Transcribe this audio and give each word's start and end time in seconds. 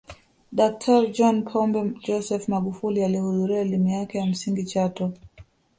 Daktari 0.57 1.11
John 1.13 1.43
Pombe 1.45 1.93
Joseph 2.07 2.47
Magufuli 2.49 3.03
alihudhuria 3.03 3.59
elimu 3.61 3.87
yake 3.89 4.17
ya 4.17 4.25
msingi 4.25 4.63
chato 4.63 5.13